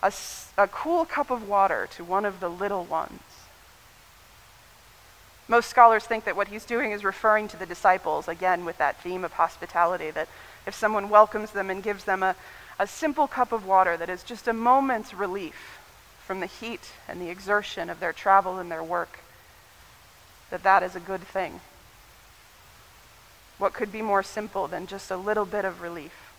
a, 0.04 0.12
a 0.58 0.68
cool 0.68 1.06
cup 1.06 1.32
of 1.32 1.48
water 1.48 1.88
to 1.96 2.04
one 2.04 2.26
of 2.26 2.40
the 2.40 2.50
little 2.50 2.84
ones. 2.84 3.22
Most 5.48 5.70
scholars 5.70 6.04
think 6.04 6.26
that 6.26 6.36
what 6.36 6.50
he's 6.50 6.66
doing 6.66 6.92
is 6.92 7.04
referring 7.04 7.48
to 7.50 7.58
the 7.58 7.66
disciples, 7.66 8.28
again, 8.28 8.66
with 8.66 8.78
that 8.78 9.02
theme 9.02 9.24
of 9.24 9.34
hospitality, 9.34 10.12
that 10.12 10.28
if 10.68 10.76
someone 10.76 11.10
welcomes 11.10 11.52
them 11.52 11.70
and 11.70 11.82
gives 11.82 12.04
them 12.04 12.22
a, 12.22 12.36
a 12.78 12.86
simple 12.86 13.28
cup 13.28 13.52
of 13.52 13.66
water 13.66 13.98
that 13.98 14.10
is 14.10 14.24
just 14.24 14.48
a 14.48 14.54
moment's 14.54 15.14
relief 15.14 15.80
from 16.26 16.40
the 16.40 16.46
heat 16.46 16.92
and 17.08 17.22
the 17.22 17.30
exertion 17.30 17.90
of 17.90 18.00
their 18.00 18.14
travel 18.14 18.60
and 18.60 18.72
their 18.72 18.84
work, 18.84 19.20
that 20.50 20.64
that 20.64 20.84
is 20.84 20.96
a 20.96 21.00
good 21.00 21.22
thing. 21.22 21.62
What 23.58 23.74
could 23.74 23.92
be 23.92 24.02
more 24.02 24.24
simple 24.24 24.68
than 24.68 24.88
just 24.88 25.12
a 25.12 25.18
little 25.18 25.46
bit 25.46 25.66
of 25.66 25.82
relief? 25.82 26.34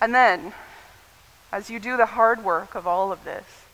And 0.00 0.14
then, 0.14 0.52
as 1.50 1.70
you 1.70 1.78
do 1.78 1.96
the 1.96 2.06
hard 2.06 2.44
work 2.44 2.74
of 2.74 2.86
all 2.86 3.10
of 3.12 3.24
this, 3.24 3.64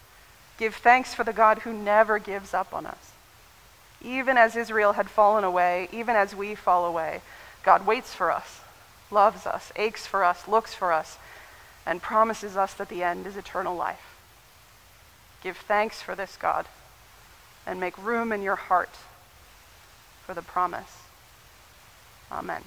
give 0.59 0.75
thanks 0.75 1.15
for 1.15 1.25
the 1.25 1.33
God 1.33 1.61
who 1.61 1.73
never 1.73 2.19
gives 2.19 2.55
up 2.55 2.73
on 2.73 2.87
us. 2.87 3.13
Even 4.03 4.37
as 4.37 4.55
Israel 4.55 4.93
had 4.93 5.09
fallen 5.09 5.45
away, 5.45 5.89
even 5.93 6.15
as 6.15 6.35
we 6.35 6.55
fall 6.55 6.85
away, 6.85 7.21
God 7.65 7.87
waits 7.87 8.15
for 8.15 8.31
us, 8.31 8.61
loves 9.11 9.47
us, 9.47 9.73
aches 9.77 10.07
for 10.07 10.23
us, 10.23 10.47
looks 10.47 10.75
for 10.75 10.93
us, 10.93 11.19
and 11.87 12.03
promises 12.03 12.57
us 12.57 12.75
that 12.75 12.89
the 12.89 13.03
end 13.03 13.27
is 13.27 13.37
eternal 13.37 13.75
life. 13.75 14.17
Give 15.43 15.57
thanks 15.57 16.01
for 16.01 16.15
this, 16.15 16.37
God, 16.37 16.67
and 17.67 17.81
make 17.81 17.97
room 17.99 18.33
in 18.33 18.43
your 18.43 18.57
heart 18.57 18.95
for 20.27 20.35
the 20.35 20.43
promise. 20.43 21.03
Amen. 22.31 22.63